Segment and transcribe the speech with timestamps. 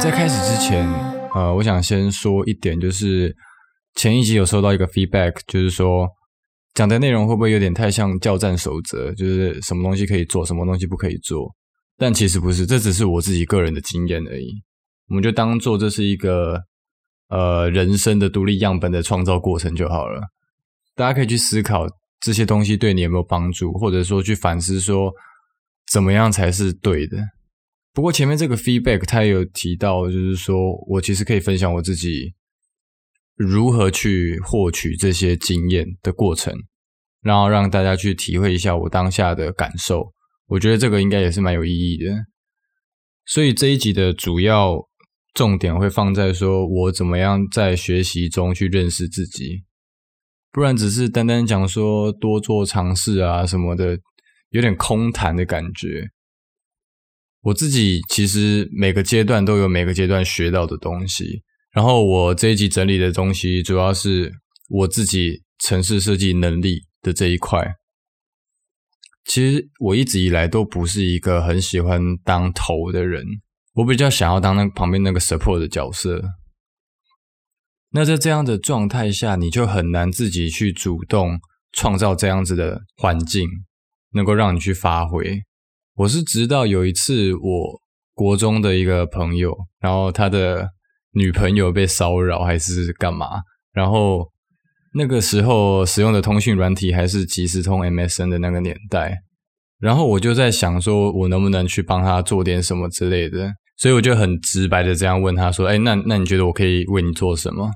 [0.00, 0.84] 在开始之前，
[1.32, 3.36] 呃，我想先说一点，就是
[3.94, 6.08] 前一集有收到一个 feedback，就是说
[6.74, 11.54] 讲的内容会不会有点太像教战守则，就是什么东西可以做，什么东西不可以做？
[11.96, 14.62] 但其实不是，这只是我自己个人的经验而已。
[15.08, 16.58] 我们就当做这是一个
[17.32, 20.20] 呃人生的独立样本的创造过程就好了。
[20.94, 21.86] 大家可以去思考
[22.20, 25.10] 这些东西对你有没有帮助，或者说去反思说
[25.90, 27.16] 怎么样才是对的。
[27.94, 30.56] 不过前面这个 feedback 他也有提到，就是说
[30.88, 32.34] 我其实可以分享我自己
[33.34, 36.54] 如何去获取这些经验的过程，
[37.22, 40.12] 然后让大家去体会一下我当下的感受。
[40.48, 42.12] 我觉得这个应该也是蛮有意义的。
[43.24, 44.86] 所以这一集的主要
[45.34, 49.64] 重点会放在说我怎么样在学习中去认识自己，
[50.50, 53.98] 不然只是单单讲说多做尝试啊什么的，
[54.50, 56.08] 有点空谈的感觉。
[57.40, 64.30] 我自己其实每个阶段都有每个阶段学到的东西，然后我这一集整理的东西主要是
[64.68, 67.74] 我自己城市设计能力的这一块。
[69.24, 73.24] 其实我一直以来都不是一个很喜欢当头的人，
[73.74, 76.22] 我比较想要当那旁边那个 support 的角色。
[77.90, 81.38] 那在这样的状态下，你就很难自己去主动
[81.72, 83.46] 创造这样子的环境，
[84.12, 85.42] 能够让你去发挥。
[85.94, 87.80] 我是直到有一次，我
[88.14, 90.70] 国中的一个朋友，然后他的
[91.12, 94.30] 女朋友被骚扰还是干嘛，然后
[94.94, 99.18] 那个时候使用的通讯软体还是即时通 MSN 的那个年代，
[99.78, 107.68] 然后我就在想说，我能不能去帮他做点什么之类的，所以我就很直白的这样问他说：“哎，那那你觉得我可以为你做什么？”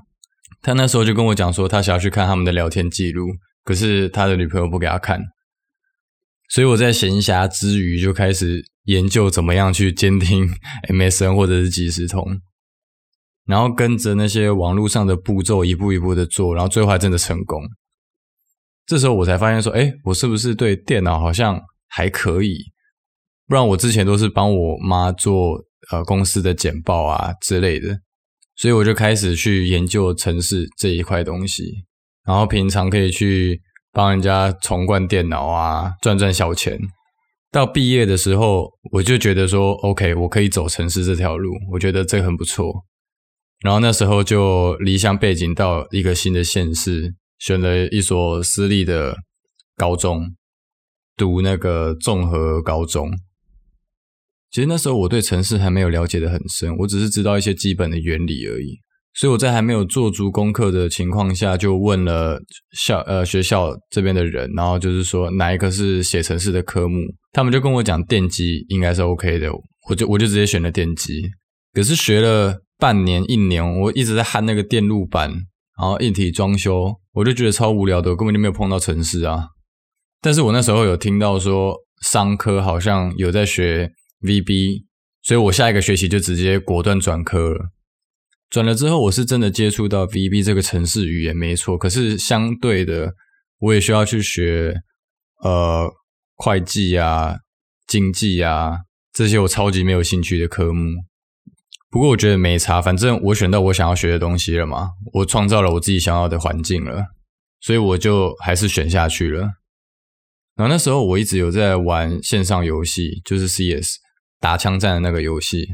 [0.63, 3.27] 他那时候就跟我讲说，他想要去看他们的聊天记录，
[3.65, 5.19] 可是他的女朋友不给他看。
[6.47, 10.47] 所以我在闲暇之余就开始研究怎么样去监听
[10.87, 12.39] MSN 或者是即时通，
[13.45, 17.61] 然后跟着那些网络上的步骤一步一步的做，然后最后还真的成功。
[18.85, 21.59] 这时候我才发现说，诶，我是不是对电脑好像
[21.89, 22.71] 还可以？
[23.45, 27.99] 不然我之前都是帮我妈做呃公司的简报啊之类的，
[28.55, 31.63] 所以我就开始去研究城市这一块东西，
[32.25, 33.61] 然后平常可以去。
[33.93, 36.77] 帮人家重灌电脑啊，赚赚小钱。
[37.51, 42.85] 到毕业的时候，我就觉得说，OK，我可以走城市这条路，我觉得这很不错。
[43.61, 49.17] 然后那时候就离乡背井到一个新的县市，选了一所私立的
[49.75, 50.35] 高中，
[51.15, 53.09] 读那个综合高中。
[54.51, 58.79] 其实那时候我对城市还没有了解的很深，我只是知道一些基本的原理而已。
[59.13, 62.39] 所以我在还没有做足功课的情况下，就问了
[62.71, 66.99] 校呃学校这边的人，然后就是说哪一个是写城市的科目，
[67.33, 69.49] 他们就跟我讲电机应该是 OK 的，
[69.89, 71.23] 我就我就直接选了电机。
[71.73, 79.47] 可是学了半年一年，我一直在焊那个电路板，然后硬体装修，我就觉得超无聊的，我根本就没有碰到城市啊。
[80.21, 83.91] 但是我那时候有听到说商科好像有在学
[84.21, 84.85] VB，
[85.21, 87.69] 所以我下一个学期就直接果断转科了。
[88.49, 93.13] 转了之后，我是真的接触到 VB 这个程式语言没错，可是相对的，
[93.59, 94.73] 我也需要去学
[95.43, 95.89] 呃
[96.35, 97.35] 会计啊、
[97.85, 98.77] 经济啊
[99.11, 100.91] 这些我超级没有兴趣的科目。
[101.89, 107.05] 不过我觉得没差，反正我选到我想要学的东西了嘛，我创造了我自己想要的环境了，
[107.59, 109.41] 所以我就还是选下去了。
[110.55, 113.97] 然后那时候我一直有在玩线上游戏，就是 CS
[114.39, 115.67] 打枪战的那个游戏。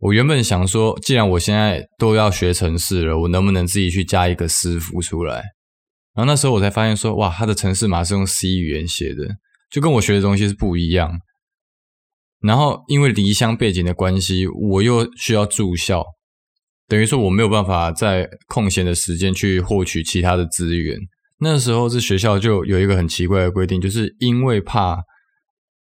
[0.00, 5.36] 我原本想说，既然我现在都要学城市了，我能不能自己去加一个私服出来？
[6.14, 9.36] 然后那时候我才发现说，哇，他的城市码是用 C 语言写的，
[9.70, 11.10] 就跟我学的东西是不一样。
[12.40, 16.04] 然后因为离乡背景的关系，我又需要住校，
[16.86, 20.98] 等于说我没有办法在空闲的时间去获取其他的资源。
[21.38, 24.98] 那时候这学校就有一个很奇怪的规定，就是因为怕。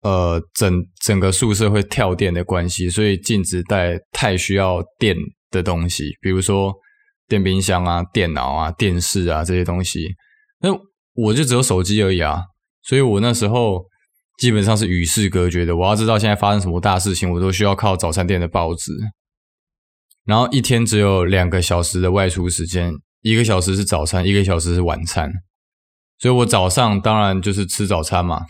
[0.01, 5.15] 呃，整整个宿舍会跳电的关系，所以禁止带太需要电
[5.51, 6.73] 的东西，比如说
[7.27, 10.07] 电冰箱啊、电脑啊、电视啊这些东西。
[10.61, 10.69] 那
[11.15, 12.41] 我就只有手机而已啊，
[12.83, 13.83] 所以我那时候
[14.37, 15.75] 基本上是与世隔绝的。
[15.75, 18.93] 我要知道现在发生什么大事情，我都需要靠早餐店的报纸。
[20.25, 25.29] 然后一天只有两个小时的外出时间，一个小时是早餐，一个小时是晚餐。
[26.19, 28.45] 所以我早上当然就是吃早餐嘛。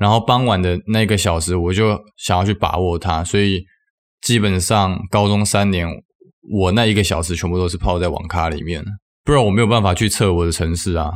[0.00, 3.62] 然后傍晚的那个小时，我就想要去把握它，所以
[4.22, 5.86] 基本上高中三年，
[6.50, 8.82] 我那一个小时全部都是泡在网咖里面。
[9.22, 11.10] 不然我没有办法去测我的城市啊。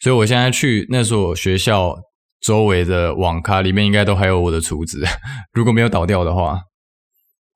[0.00, 1.94] 所以我现在去那所学校
[2.40, 5.04] 周围的网咖里面，应该都还有我的厨子，
[5.52, 6.60] 如果没有倒掉的话。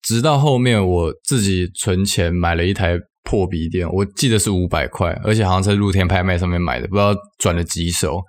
[0.02, 8.20] 直到后面我自己存钱买了一台破笔电，我记得是五百块，而且好像在露天拍卖上面买的，不知道转了几手。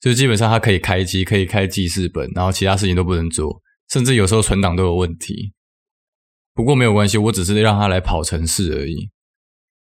[0.00, 3.60] 就基本上它可以开机，可以开记事本，然后其他事情都不能做，
[3.90, 5.52] 甚至有时候存档都有问题。
[6.54, 9.10] 不过没有关系，我只是让它来跑程式而已。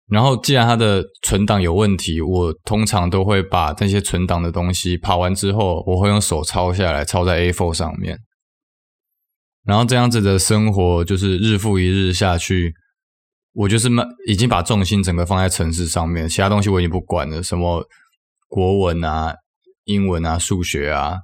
[0.08, 8.18] 然后既然它的存档有问题，我通常都会把那些存档的东西跑完之后，我会用手抄下来，抄在 A4 上面。
[9.64, 12.74] 然后这样子的生活就是日复一日下去，
[13.52, 17.86] 我就是慢，已经把重心整个放在程式上面，其他东西我已经不管了，什么
[18.48, 19.34] 国文啊、
[19.84, 21.18] 英文啊、数学啊，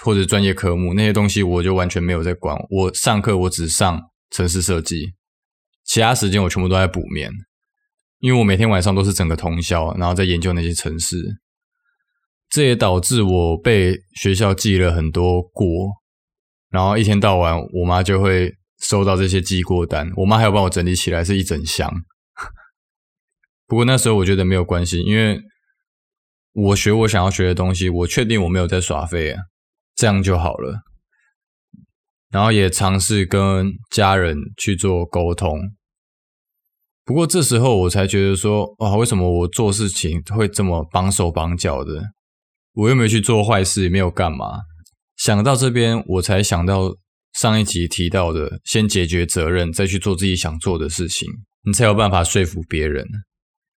[0.00, 2.56] 或者专业科目那些东西，我就完全没有在管。
[2.70, 4.00] 我上课我只上
[4.30, 5.14] 城市设计，
[5.84, 7.30] 其他时间我全部都在补眠，
[8.18, 11.16] 因为我每天晚上都是整个通宵，然后在研究那些城市，
[12.48, 15.66] 这也导致我被学校记了很多过。
[16.70, 21.88] 然后一天到晚，我妈就会收到这些记过单，我妈还要帮我整理起来，是一整箱。
[23.68, 25.40] 不过那时候我觉得没有关系，因为
[26.54, 29.42] 我学我想要学的东西，我确定我没有在耍废啊，
[29.94, 30.80] 这样就好了。
[32.30, 35.58] 然后也尝试跟家人去做沟通。
[37.04, 42.02] 不过这时候我才觉得说，哇，为什么我做事情会这么绑手绑脚的？
[42.72, 44.62] 我又没有去做坏事，也没有干嘛。
[45.16, 46.96] 想到这边，我才想到
[47.34, 51.28] 上一集提到的，先解决责任，再去做自己想做的事情，
[51.64, 53.06] 你才有办法说服别人。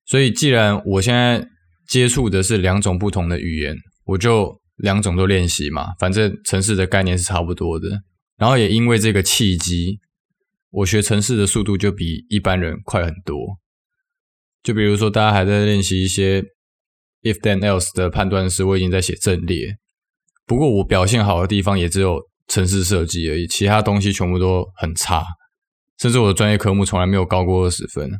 [0.06, 1.46] 所以，既然我现在
[1.88, 7.88] 接触的是两种不同的语言，我就两种都练习嘛，反正城市的概念是差不多的。
[8.36, 9.98] 然后也因为这个契机，
[10.70, 13.58] 我学城市的速度就比一般人快很多。
[14.62, 16.42] 就比如说，大家还在练习一些
[17.22, 19.76] if then else 的判断时，我已经在写阵列。
[20.44, 25.24] 不过我表现好的地方也只有城市设计而已，其他东西全部都很差，
[25.98, 28.10] 甚至我的专业科目从来没有高过二十分。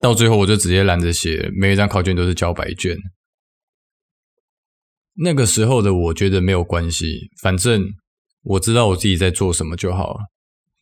[0.00, 2.96] 到最后我就直接懒得写，每一张考卷都是交白卷。
[5.14, 7.84] 那个时候的我觉得没有关系，反正
[8.42, 10.20] 我知道我自己在做什么就好了。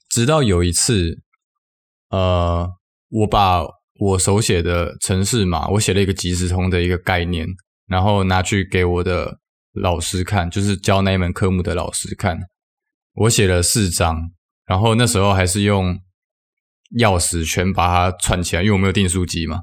[0.09, 1.19] 直到有一次，
[2.11, 2.67] 呃，
[3.11, 3.63] 我把
[3.99, 7.47] 我手写的程式码，我写了一个即时通的一个概念，
[7.87, 9.39] 然后拿去给我的。
[9.75, 12.37] 老师看，就是教那一门科目的老师看，
[13.13, 14.33] 我写了四张，
[14.67, 15.97] 然后那时候还是用
[16.97, 19.61] 钥匙全把它串起来，因为我没有订书机嘛。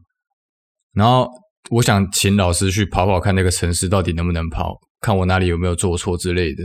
[0.93, 1.29] 然后
[1.71, 6.63] 我想请老师去跑跑看那个城市到底能不能跑，看我哪里有没有做错之类的。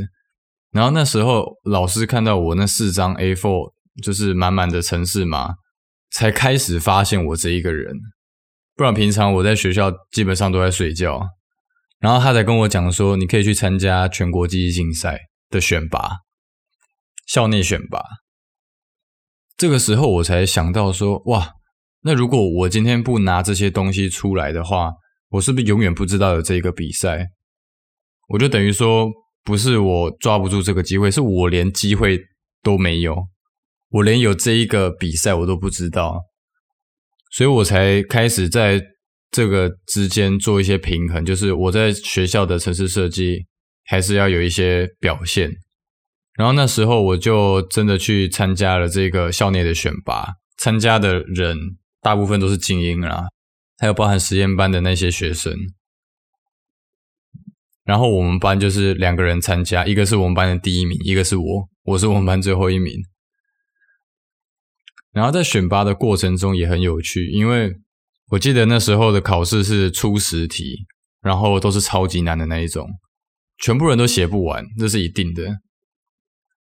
[0.70, 3.72] 然后那时候老师看到我那四张 A4
[4.02, 5.54] 就是满满的城市码，
[6.10, 7.94] 才开始发现我这一个人。
[8.76, 11.20] 不然平常我在学校基本上都在睡觉。
[11.98, 15.18] 然后他才跟我讲说，你可以去参加全国记忆竞赛
[15.50, 16.18] 的选拔，
[17.26, 18.00] 校内选拔。
[19.60, 21.52] 这个时候我才想到说，哇，
[22.00, 24.92] 那如果我今天不拿这些东西出来的话，
[25.32, 27.26] 我是不是永远不知道有这个比赛？
[28.28, 29.10] 我就等于说，
[29.44, 32.18] 不是我抓不住这个机会，是我连机会
[32.62, 33.14] 都没有，
[33.90, 36.22] 我连有这一个比赛我都不知道，
[37.30, 38.80] 所以我才开始在。
[39.32, 43.46] 这个之间做一些平衡，就是我在学校的城市设计
[43.84, 45.52] 还是要有一些表现。
[46.40, 53.26] 然后那时候我就真的去参加了这个校内的选拔，参加的人大部分都是精英啦，
[53.76, 55.54] 还有包含实验班的那些学生。
[57.84, 62.94] 然后我们班就是两个人参加，一个是我们班的第一名，一个是我，我是我们班最后一名。
[65.12, 67.74] 然后在选拔的过程中也很有趣，因为。
[68.32, 70.86] 我记得那时候的考试是初十题，
[71.20, 72.88] 然后都是超级难的那一种，
[73.58, 75.42] 全部人都写不完，这是一定的。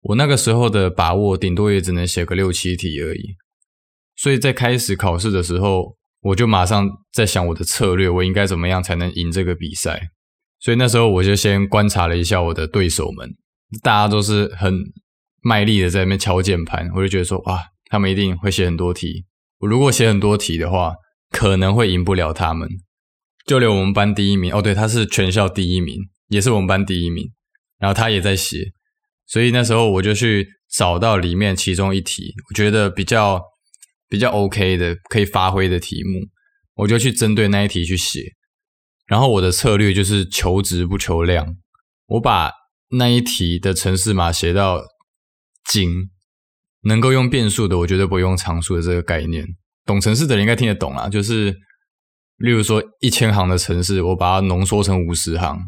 [0.04, 3.36] 我那个时候的把握，顶多也只能写个六七题而已。
[4.16, 10.10] 所以在开始考试的时候，我就马上在想我的策略，我应该怎么样才能赢这个比赛。
[10.60, 13.34] 所以那时候我就先观察了一下我的对手们，
[13.82, 14.78] 大家都是很
[15.42, 19.24] 卖力的在那边敲键盘，我就觉得说，哇，他们一定会写很多题。
[19.58, 20.94] 我如果写很多题的话，
[21.30, 22.68] 可能会赢不了他们，
[23.46, 27.30] 就连我们班第一名哦，对，他是全校第一名，也是我们班第一名，
[27.78, 28.72] 然后他也在写，
[29.26, 33.40] 所以那时候我就去找到里面其中一题，我觉得比较
[34.08, 36.20] 比较 OK 的可以发挥的题目，
[36.74, 38.20] 我就去针对那一题去写，
[39.06, 41.56] 然后我的策略就是求质不求量，
[42.06, 42.50] 我把
[42.90, 44.82] 那一题的程式码写到
[45.68, 46.10] 精，
[46.82, 49.46] 能够用变数的，我绝对不用常数的这个概念。
[49.86, 51.50] 懂程式的人应该听得懂啊，就是
[52.36, 55.58] 例如说一千行的程式，我把它浓缩成五十行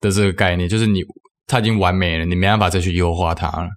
[0.00, 1.02] 的这个概念，就是你
[1.46, 3.68] 它已经完美了，你没办法再去优化它了。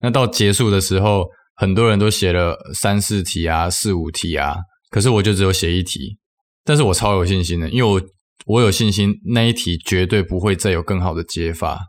[0.00, 1.26] 那到结束的时候，
[1.56, 4.56] 很多人都写了三四题啊、四五题啊，
[4.90, 6.18] 可是我就只有写一题，
[6.62, 8.02] 但是我超有信心的，因为我
[8.46, 11.80] 我有信心那一题绝对不会再有更好的解法。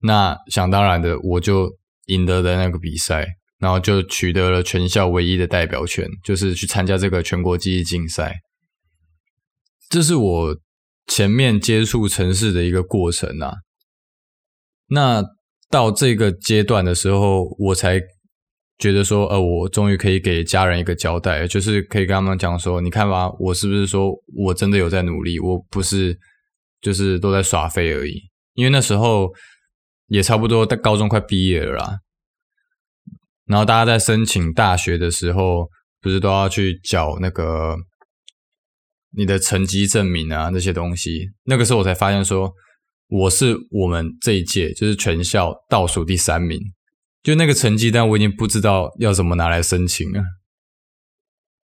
[0.00, 1.70] 那想当然的，我就
[2.06, 3.26] 赢得了那个比赛，
[3.58, 8.36] 然后就取得了全校唯一的代表权，就是去参加这个全国记忆竞赛。
[9.90, 10.56] 这是我
[11.06, 13.52] 前面接触城市的一个过程啊。
[14.92, 15.24] 那
[15.70, 18.00] 到这个阶段的时候，我才
[18.78, 26.18] 觉得说，呃，我终于可以给家人一个交代，就是可以跟他们讲说，你看吧，我是不是说我真的有在努力，我不是
[26.80, 28.20] 就是都在耍废而已。
[28.54, 29.30] 因为那时候
[30.08, 31.98] 也差不多在高中快毕业了啦，
[33.46, 35.68] 然后大家在申请大学的时候，
[36.00, 37.76] 不是都要去缴那个。
[39.14, 42.50] 你的成绩证明啊，那些东西，那个时候我才发现说，
[43.12, 46.58] 我是我们这一届就是全校倒数第三名，
[47.22, 50.22] 就那个成绩单我已经不知道要怎么拿来申请了，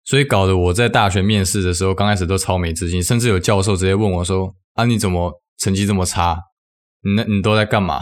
[0.04, 6.38] 所以搞得我在大学面试的时候，刚开始都超没自信，甚至有教授直接问我说：“啊，你怎么成绩这么差？
[7.02, 8.00] 你那你都在干嘛？”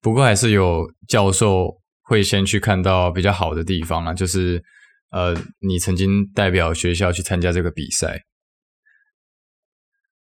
[0.00, 4.62] 不过还是有教授会先去看到比较好的地方啊，就是。
[5.12, 8.20] 呃，你曾经代表学校去参加这个比赛，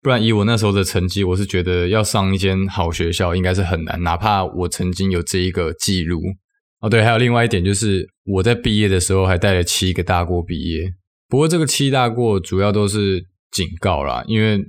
[0.00, 6.20] 不然以我那时候的成绩，我是觉得要上一间好学校应该是很难，哪怕我曾经有这一个记录。
[6.80, 10.92] 哦，对，还有另外一点就是我在毕业的时候还带了七个大过毕业，
[11.28, 14.64] 不过这个七大过主要都是警告啦，因为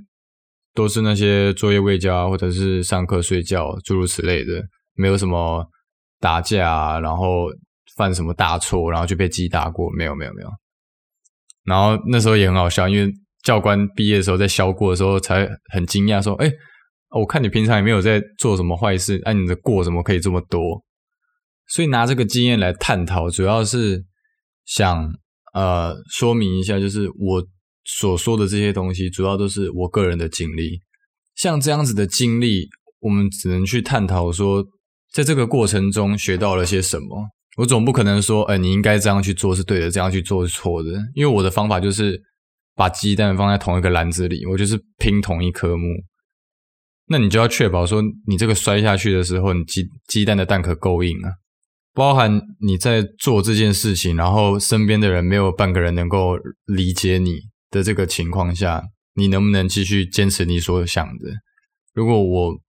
[0.74, 4.62] 都是那些作业未交或者是上课睡觉诸如此类的，
[4.94, 5.66] 没有什么
[6.18, 7.48] 打架啊，然后。
[7.96, 9.90] 犯什么大错，然后就被记大过？
[9.90, 10.48] 没有，没有，没有。
[11.64, 16.50] 然后那时候也很好笑，因为教官毕业的时候在销过的时候，才很惊讶说：“哎，
[17.10, 20.84] 我看你平常也没有在做什么坏事，哎，你的过怎么可以这么多？”
[21.68, 24.04] 所以拿这个经验来探讨，主要是
[24.64, 25.12] 想
[25.54, 27.46] 呃说明一下，就是我
[27.84, 30.80] 所说的这些东西，主要都是我个人的经历。
[31.36, 32.68] 像这样子的经历，
[33.00, 34.64] 我们只能去探讨说，
[35.12, 37.28] 在这个过程中学到了些什么。
[37.56, 40.90] 我总不可能说，哎，你应该这样去做是对的，这样去做是错的。
[41.14, 42.20] 因为我的方法就是
[42.74, 45.86] 把鸡蛋放在同一个篮子里，我就是拼同一颗木。
[47.06, 51.32] 那你就要确保说，你这个摔下去的时候，你鸡鸡蛋的蛋壳够硬啊。
[51.92, 56.36] 包含你在做这件事情，然后身边的人没有半个人能够
[56.66, 58.82] 理解你的这个情况下，
[59.14, 61.30] 你能不能继续坚持你所想的？
[61.94, 62.60] 如果我。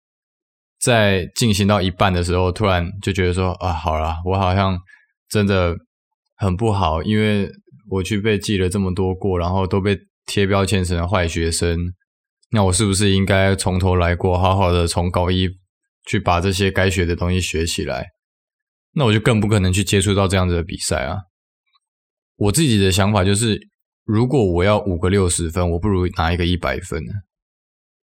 [0.83, 4.75] 在进行到一半的时候，突然就觉得说啊，好啦，我好像
[5.29, 5.77] 真的
[6.37, 7.47] 很不好，因为
[7.91, 11.77] 我去被记了这么多过，然后都被贴标签成了坏学生。
[12.51, 15.47] 那我是不是应该从头来过，好好的从高一
[16.05, 18.07] 去把这些该学的东西学起来？
[18.93, 21.17] 那我就更不可能去接触到这样子的比赛啊。
[22.37, 23.59] 我自己的想法就是，
[24.05, 27.03] 如果我要五个六十分，我不如拿一个一百分。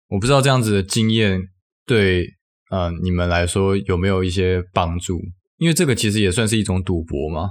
[0.10, 1.42] 我不知道这样子的经验
[1.86, 2.36] 对。
[2.74, 5.20] 嗯、呃，你们来说有没有一些帮助？
[5.58, 7.50] 因为这个其实也算是一种赌博嘛。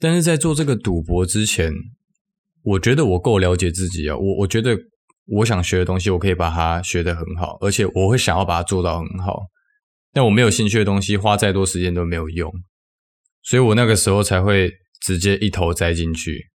[0.00, 1.70] 但是在做这个赌博之前，
[2.62, 4.16] 我觉得我够了解自己啊。
[4.16, 4.76] 我我觉得
[5.26, 9.42] 我想学的东西，我可以把它学得很好，而且我会想要把它做到很好。
[10.12, 12.50] 但我没有兴趣的东西，花再多时间都没有用。
[13.42, 16.48] 所以我那个时候才会直接一头栽进去。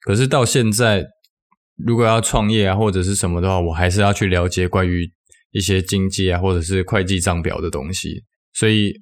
[0.00, 1.06] 可是到现在，
[1.76, 5.12] 如果要创业啊或者是什么的话，我还是要去了解关于。
[5.52, 8.92] 一些经济啊，或者是会计账表的东西，所以，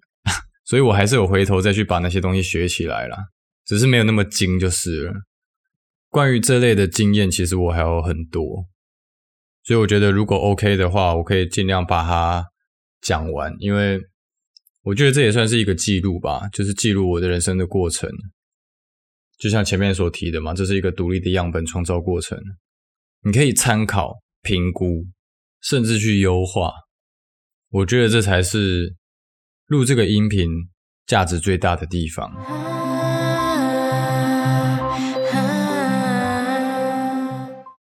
[0.68, 3.16] 所以我还是有回头再去把那些东西学起来啦，
[3.64, 5.14] 只是没有那么精就是了。
[6.10, 8.66] 关于这类的经验，其实我还有很多，
[9.64, 12.44] 所以我觉得如果 OK 的话，我可以尽量把它
[13.00, 13.98] 讲完，因为
[14.82, 18.10] 我觉得这也算是一个记录吧，就是记录我的人生的过程。
[19.38, 22.38] 就像前面所提的嘛，这是一个独立的样本创造过程，
[23.22, 25.06] 你可以参考评估。
[25.60, 26.72] 甚至去优化，
[27.70, 28.94] 我觉得这才是
[29.68, 30.48] 录这个音频
[31.06, 32.77] 价值最大的地方。